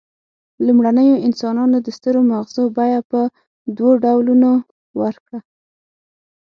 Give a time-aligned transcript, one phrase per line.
[0.65, 3.19] لومړنیو انسانانو د سترو مغزو بیه په
[3.75, 4.51] دوو ډولونو
[5.01, 5.39] ورکړه.